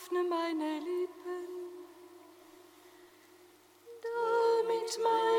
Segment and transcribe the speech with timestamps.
[0.00, 1.46] öffne meine Lippen,
[4.02, 5.29] damit mein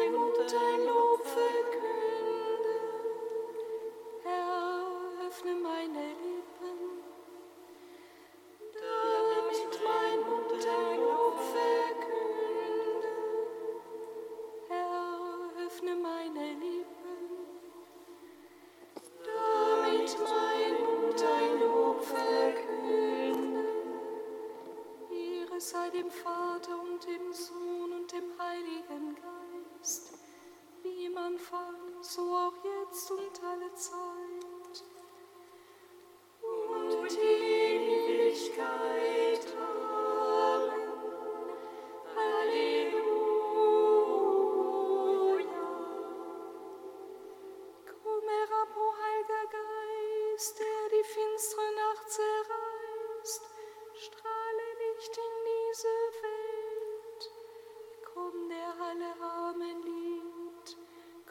[58.79, 60.77] alle Armen liebt,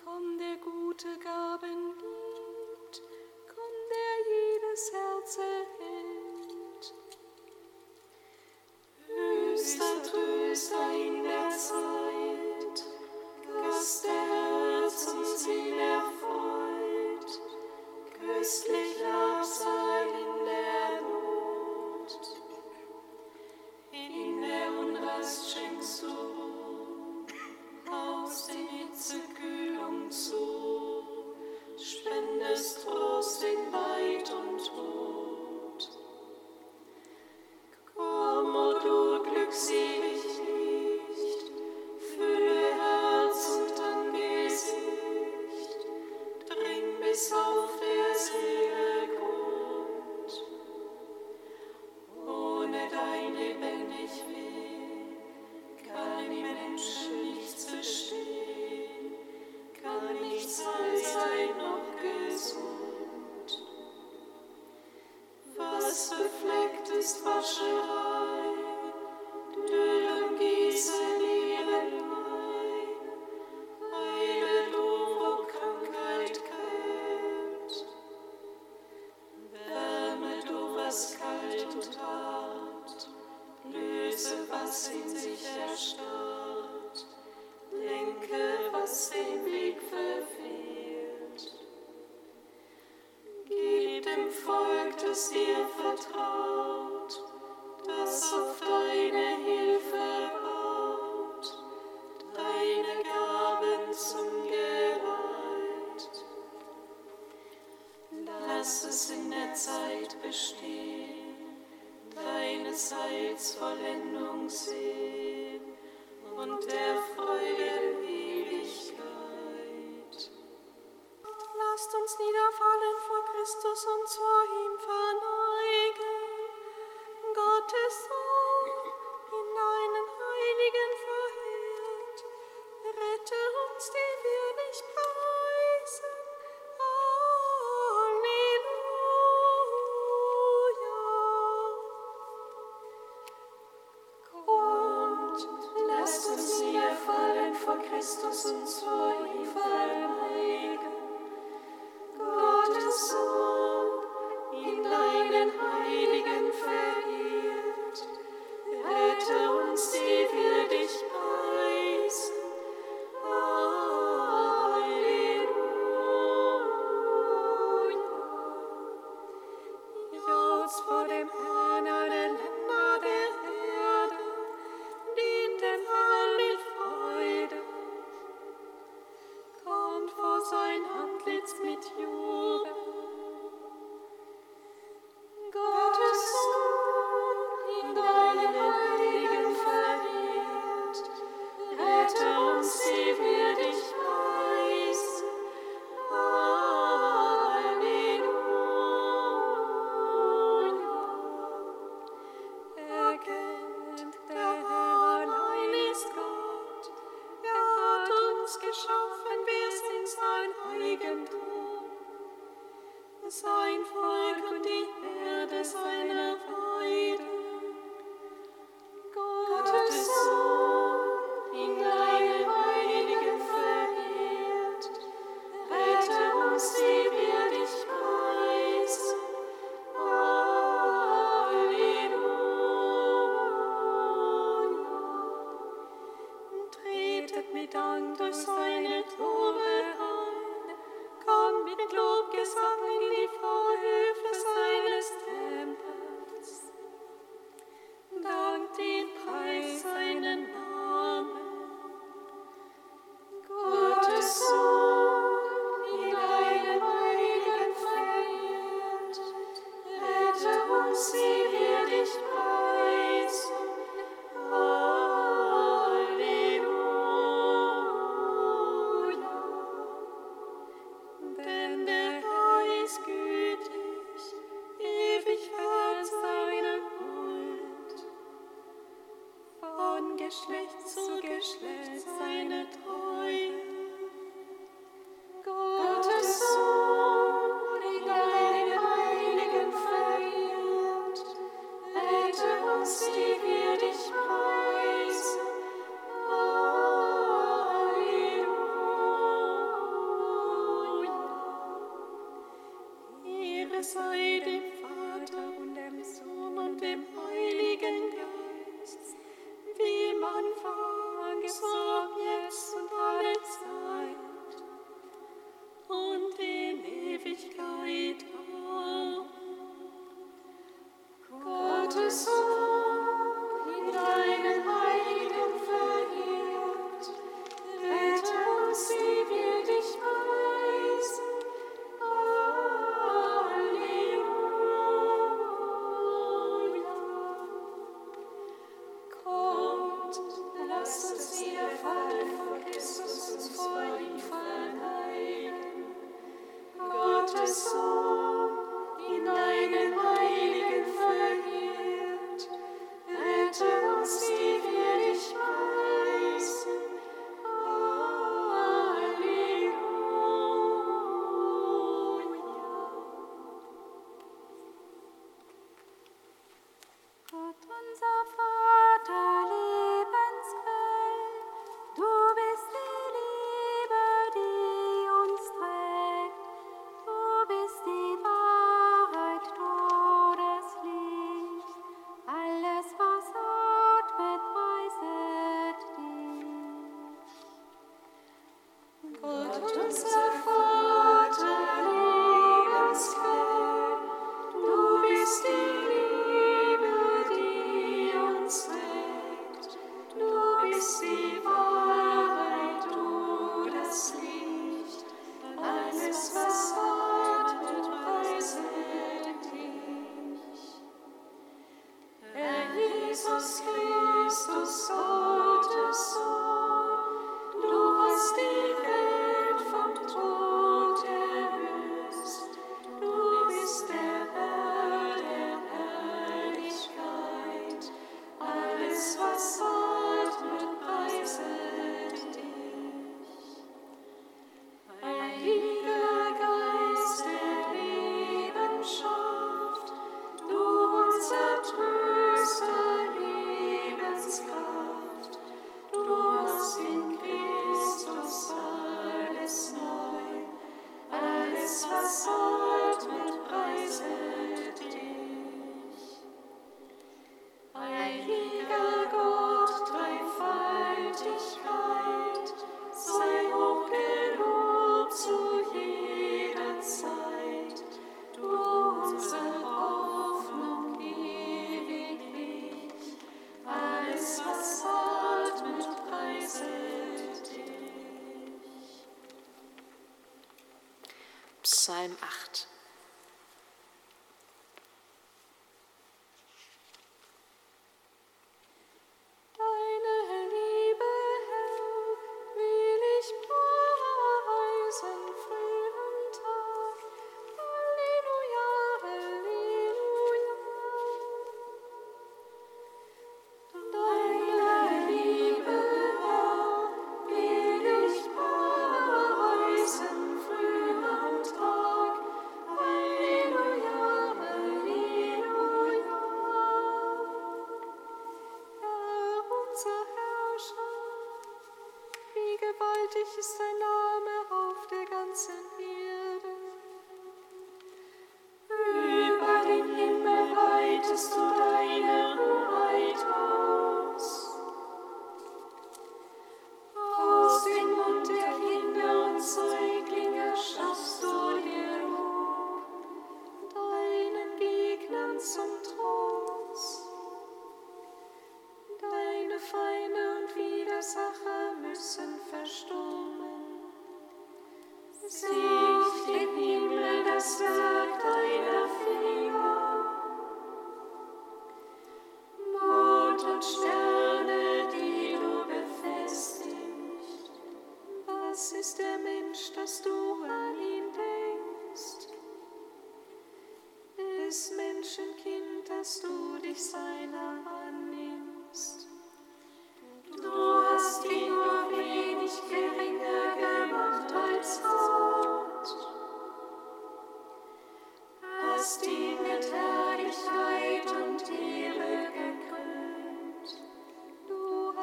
[0.04, 1.39] komm der gute Geist.
[65.90, 68.49] es befleckt ist, wasche rein.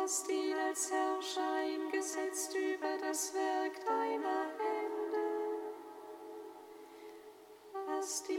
[0.08, 5.26] hast ihn als Herrscher eingesetzt über das Werk deiner Hände.
[7.90, 8.37] Hast ihn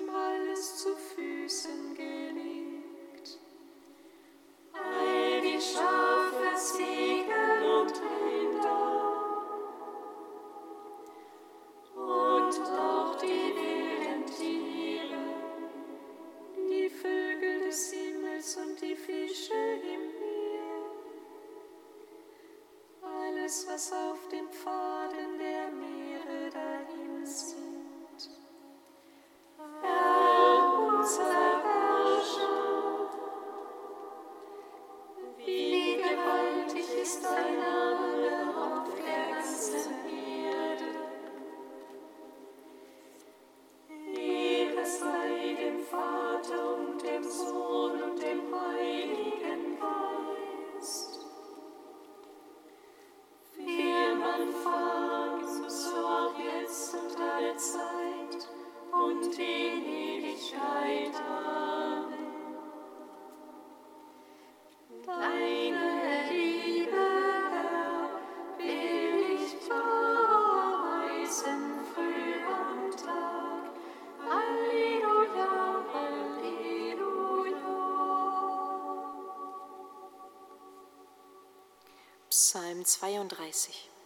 [82.88, 83.98] 32.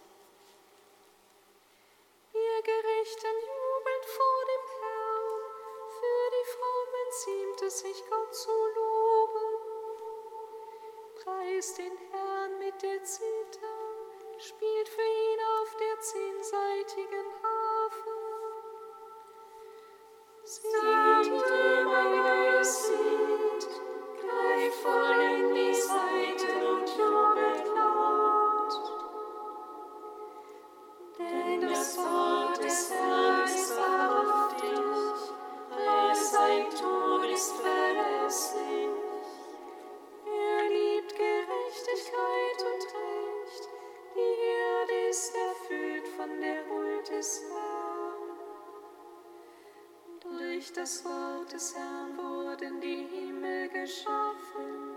[50.82, 54.96] das Wort des Herrn wurde in die Himmel geschaffen,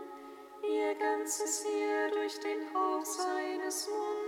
[0.64, 4.25] ihr ganzes Heer durch den Hauch seines Mundes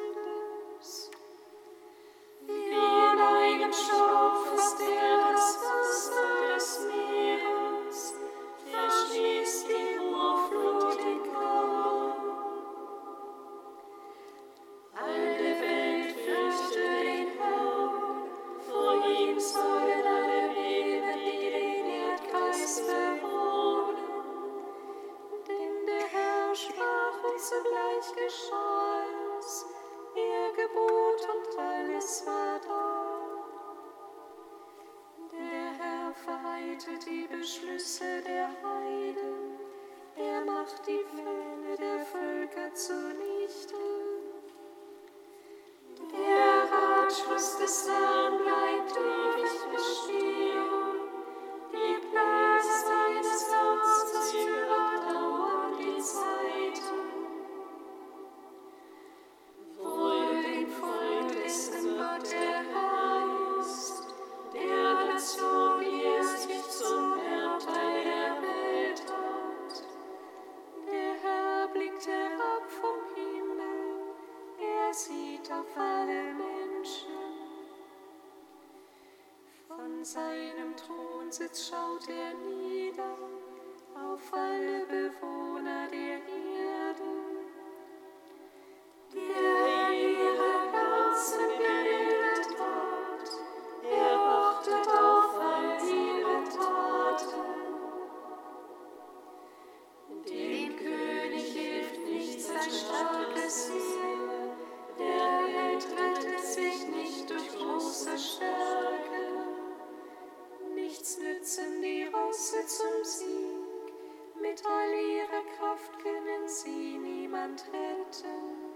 [111.08, 118.74] nichts nützen die Rosse zum Sieg, mit all ihrer Kraft können sie niemand retten.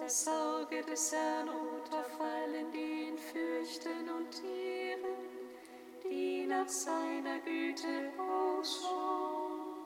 [0.00, 5.16] Das Auge des Herrn unterfallen, auf die ihn fürchten und ehren,
[6.04, 9.84] die nach seiner Güte ausschauen.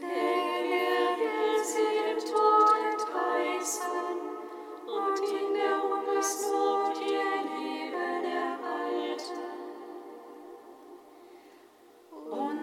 [0.00, 4.20] Denn er will sie dem Tod entreißen
[4.86, 6.91] und in der Hungersnot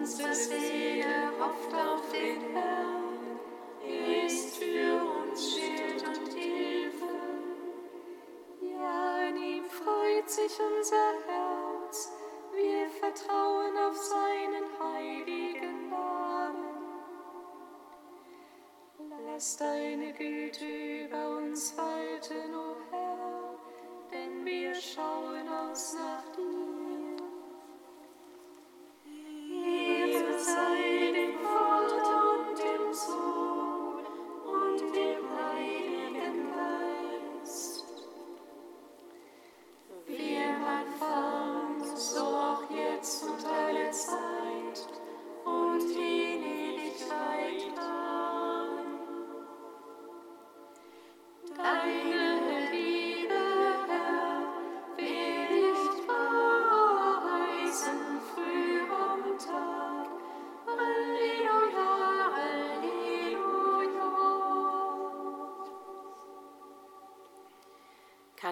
[0.00, 3.38] Unsere Seele hofft auf den Herrn.
[3.86, 7.04] Er ist für uns Schild und Hilfe.
[8.62, 12.12] Ja, in ihm freut sich unser Herz.
[12.54, 16.64] Wir vertrauen auf seinen heiligen Namen.
[19.26, 23.58] Lass deine Güte über uns walten, o Herr,
[24.10, 26.59] denn wir schauen aus nach dir.
[30.60, 30.89] I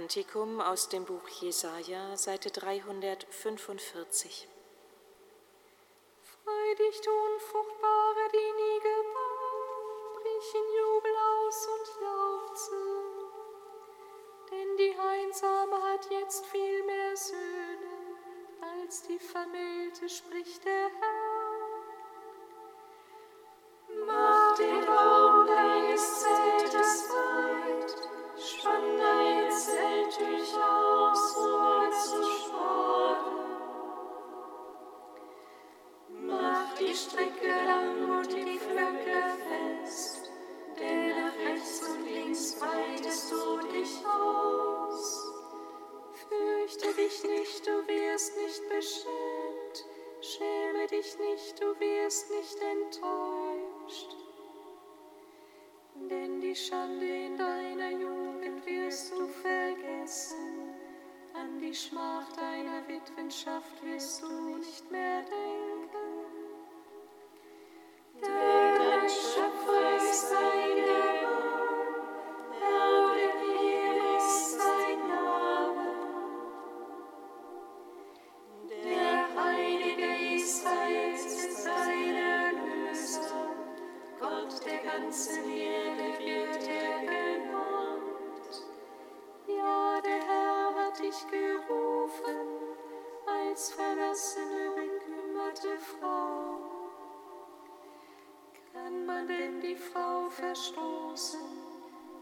[0.09, 4.49] Kantikum aus dem Buch Jesaja, Seite 345.
[51.61, 54.17] du wirst nicht enttäuscht.
[55.95, 60.75] Denn die Schande in deiner Jugend wirst du vergessen,
[61.35, 65.58] an die Schmach deiner Witwenschaft wirst du nicht mehr denken.
[99.29, 101.41] denn die Frau verstoßen,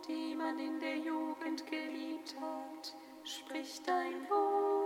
[0.08, 4.85] die man in der Jugend geliebt hat, spricht dein Wort.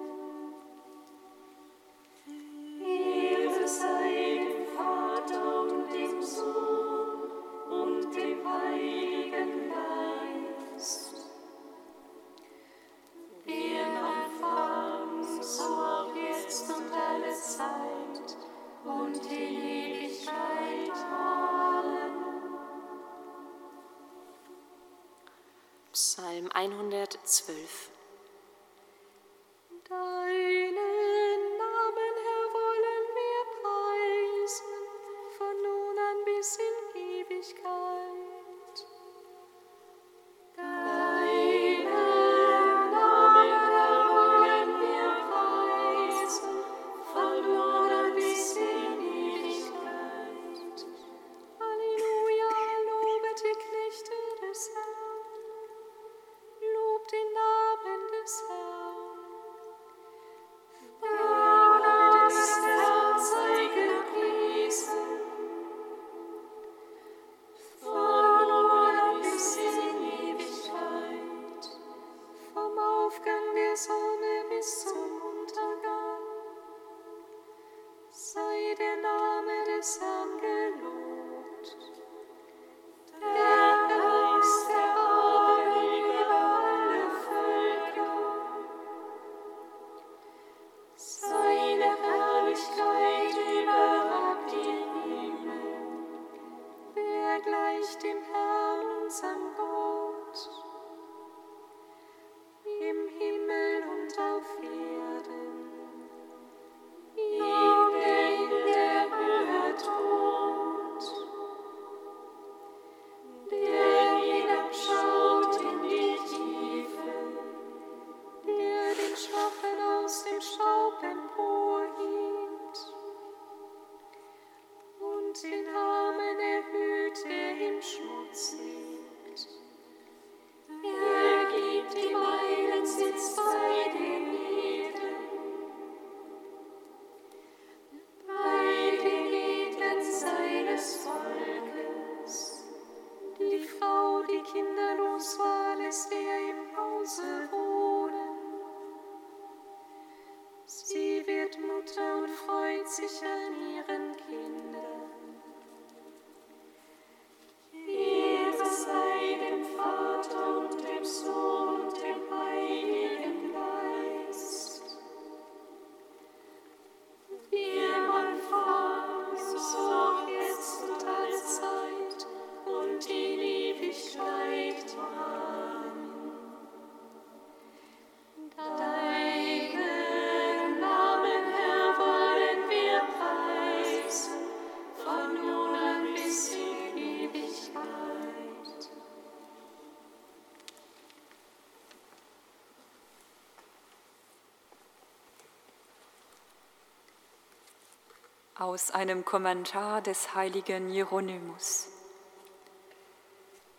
[198.61, 201.87] Aus einem Kommentar des heiligen Hieronymus.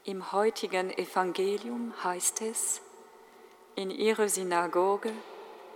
[0.03, 2.81] Im heutigen Evangelium heißt es,
[3.77, 5.13] in ihrer Synagoge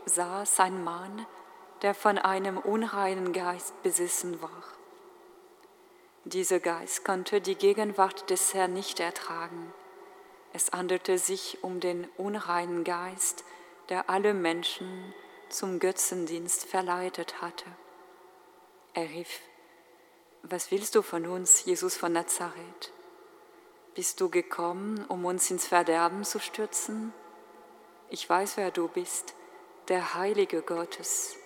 [0.07, 1.25] saß ein Mann,
[1.83, 4.64] der von einem unreinen Geist besessen war.
[6.25, 9.73] Dieser Geist konnte die Gegenwart des Herrn nicht ertragen.
[10.53, 13.45] Es handelte sich um den unreinen Geist,
[13.88, 15.14] der alle Menschen
[15.49, 17.66] zum Götzendienst verleitet hatte.
[18.96, 19.40] Er rief,
[20.42, 22.92] was willst du von uns, Jesus von Nazareth?
[23.94, 27.12] Bist du gekommen, um uns ins Verderben zu stürzen?
[28.09, 29.35] Ich weiß, wer du bist,
[29.88, 31.37] der Heilige Gottes.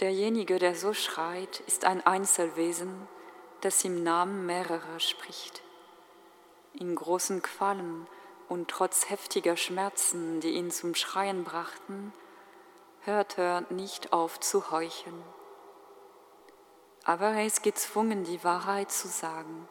[0.00, 3.06] Derjenige, der so schreit, ist ein Einzelwesen,
[3.60, 5.60] das im Namen mehrerer spricht.
[6.72, 8.06] In großen Qualen
[8.48, 12.14] und trotz heftiger Schmerzen, die ihn zum Schreien brachten,
[13.02, 15.22] hört er nicht auf zu heucheln.
[17.10, 19.66] Aber er ist gezwungen, die Wahrheit zu sagen.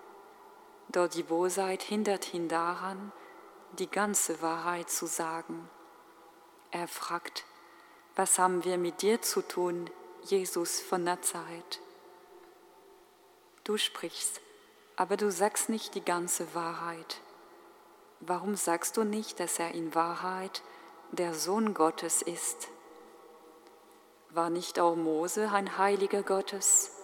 [0.89, 3.13] Doch die Bosheit hindert ihn daran,
[3.78, 5.69] die ganze Wahrheit zu sagen.
[6.71, 7.45] Er fragt,
[8.13, 9.89] was haben wir mit dir zu tun,
[10.23, 11.80] Jesus von Nazareth?
[13.63, 14.41] Du sprichst,
[14.97, 17.21] aber du sagst nicht die ganze Wahrheit.
[18.19, 20.62] Warum sagst du nicht, dass er in Wahrheit
[21.13, 22.67] der Sohn Gottes ist?
[24.30, 26.99] War nicht auch Mose ein Heiliger Gottes?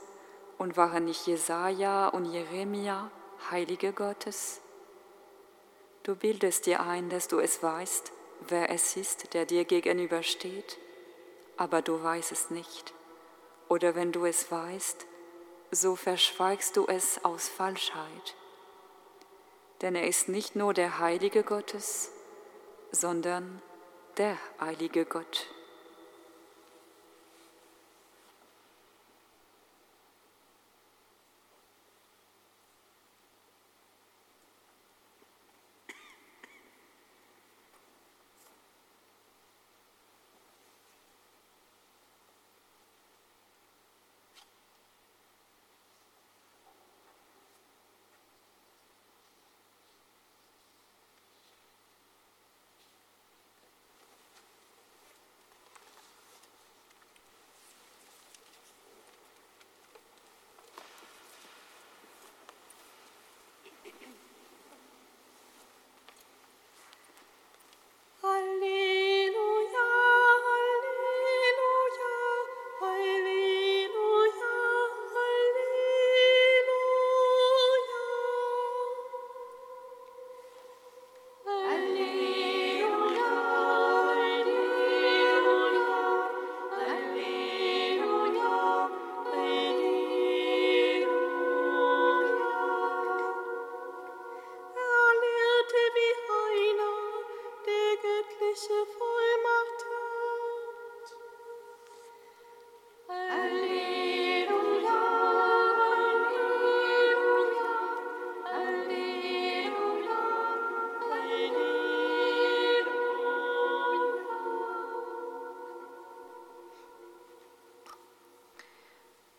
[0.58, 3.12] Und waren nicht Jesaja und Jeremia
[3.52, 4.62] Heilige Gottes?
[6.04, 8.12] Du bildest dir ein, dass du es weißt,
[8.48, 10.78] wer es ist, der dir gegenübersteht,
[11.58, 12.94] aber du weißt es nicht.
[13.70, 15.06] Oder wenn du es weißt,
[15.72, 18.36] so verschweigst du es aus Falschheit.
[19.82, 22.12] Denn er ist nicht nur der Heilige Gottes,
[22.92, 23.62] sondern
[24.18, 25.48] der heilige Gott.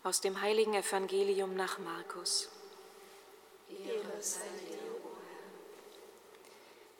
[0.06, 2.48] Aus dem heiligen Evangelium nach Markus.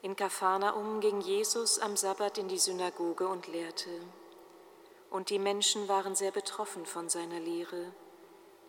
[0.03, 3.91] In Kapharnaum ging Jesus am Sabbat in die Synagoge und lehrte.
[5.09, 7.93] Und die Menschen waren sehr betroffen von seiner Lehre,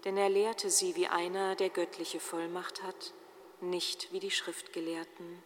[0.06, 3.14] denn er lehrte sie wie einer, der göttliche Vollmacht hat,
[3.60, 5.42] nicht wie die Schriftgelehrten.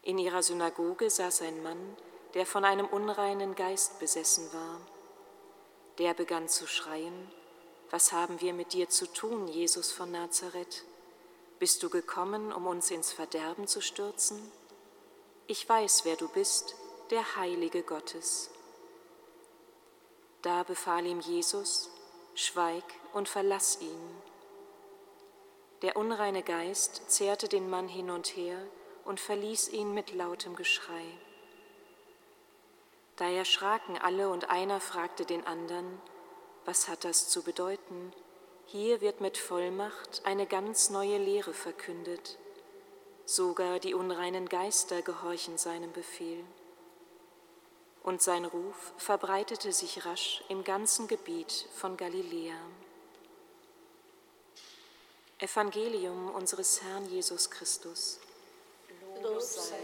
[0.00, 1.94] In ihrer Synagoge saß ein Mann,
[2.32, 4.80] der von einem unreinen Geist besessen war.
[5.98, 7.30] Der begann zu schreien,
[7.90, 10.84] Was haben wir mit dir zu tun, Jesus von Nazareth?
[11.58, 14.40] Bist du gekommen, um uns ins Verderben zu stürzen?
[15.46, 16.76] Ich weiß, wer du bist,
[17.10, 18.50] der Heilige Gottes.
[20.42, 21.90] Da befahl ihm Jesus,
[22.34, 24.22] Schweig und verlass ihn.
[25.82, 28.58] Der unreine Geist zehrte den Mann hin und her
[29.04, 31.18] und verließ ihn mit lautem Geschrei.
[33.18, 36.00] Da erschraken alle und einer fragte den anderen,
[36.64, 38.12] was hat das zu bedeuten?
[38.66, 42.38] Hier wird mit Vollmacht eine ganz neue Lehre verkündet.
[43.24, 46.44] Sogar die unreinen Geister gehorchen seinem Befehl.
[48.04, 52.60] Und sein Ruf verbreitete sich rasch im ganzen Gebiet von Galiläa.
[55.38, 58.20] Evangelium unseres Herrn Jesus Christus.
[59.22, 59.76] Lob sei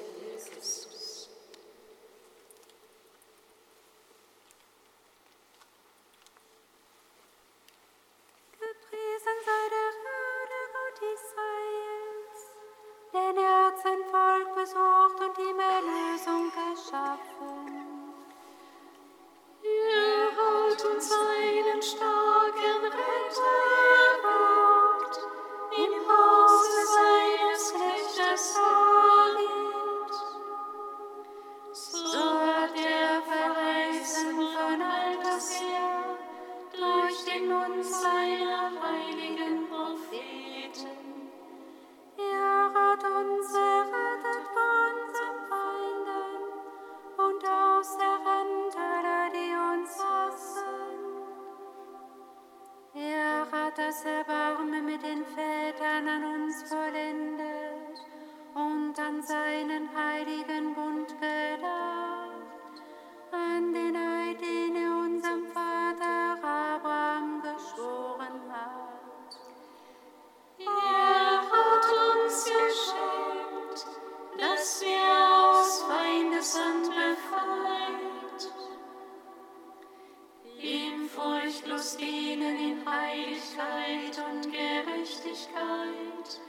[81.15, 86.41] furchtlos dienen in Heiligkeit und Gerechtigkeit.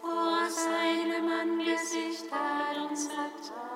[0.00, 3.69] Vor seinem Angesicht hat uns Rettung.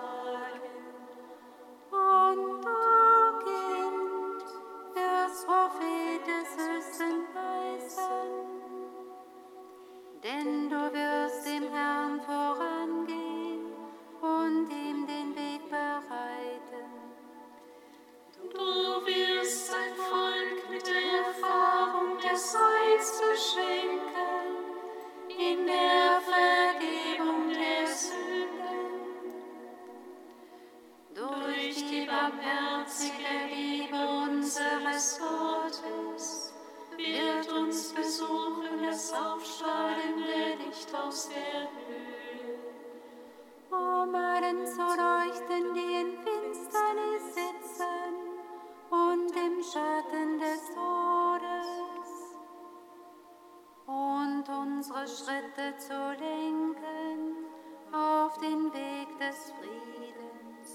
[55.94, 57.46] zu lenken
[57.92, 60.68] auf den Weg des Friedens.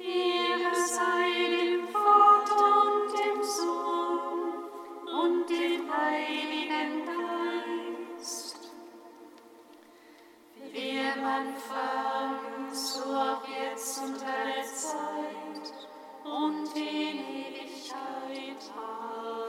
[0.00, 4.42] Ehre sei dem Vater und dem Sohn
[5.22, 7.06] und dem Heiligen
[8.16, 8.72] Geist,
[10.72, 15.66] Wir im Anfang, so auch jetzt und alle Zeit
[16.24, 18.62] und in Ewigkeit.
[18.76, 19.45] Amen.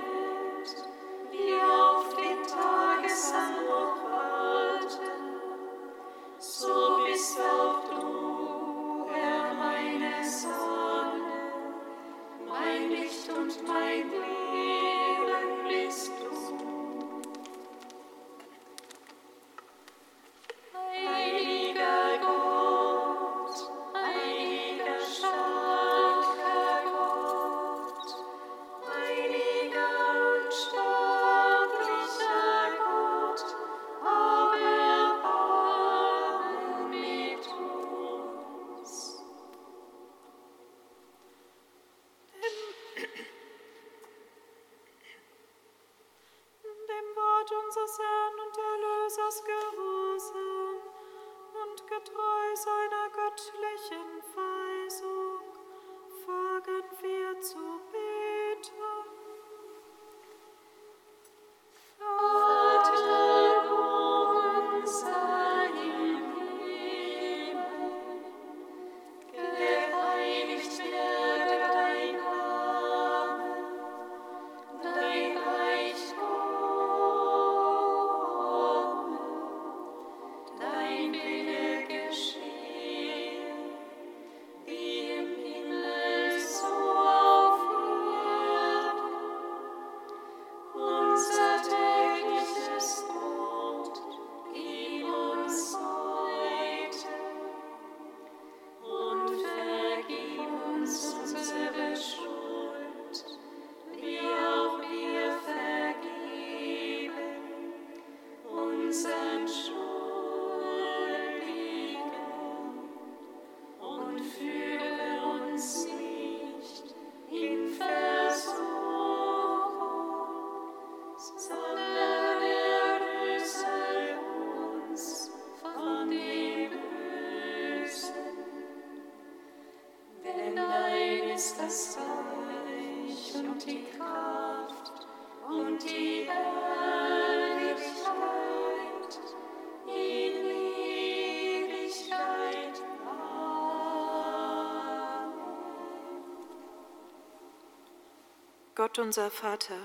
[148.76, 149.78] Gott unser Vater,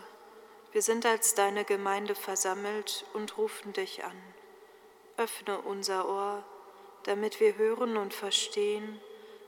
[0.73, 4.21] wir sind als deine Gemeinde versammelt und rufen dich an.
[5.17, 6.45] Öffne unser Ohr,
[7.05, 9.01] damit wir hören und verstehen,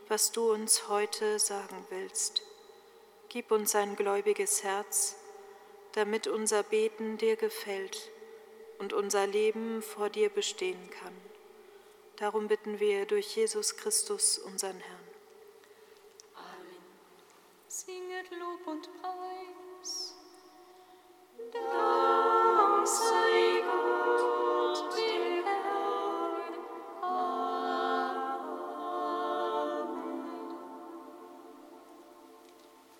[0.09, 2.43] was du uns heute sagen willst.
[3.29, 5.17] Gib uns ein gläubiges Herz,
[5.93, 8.11] damit unser Beten dir gefällt
[8.79, 11.15] und unser Leben vor dir bestehen kann.
[12.17, 15.09] Darum bitten wir durch Jesus Christus, unseren Herrn.
[16.35, 16.83] Amen.
[17.69, 20.15] Singet Lob und Preis.
[21.53, 21.98] Dank.